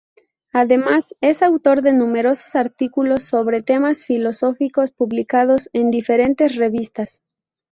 Además, 0.51 1.13
es 1.21 1.43
autor 1.43 1.83
de 1.83 1.93
numerosos 1.93 2.55
artículos 2.55 3.21
sobre 3.21 3.61
temas 3.61 4.03
filosóficos 4.03 4.89
publicados 4.91 5.69
en 5.73 5.91
diferentes 5.91 6.55
revistas. 6.55 7.21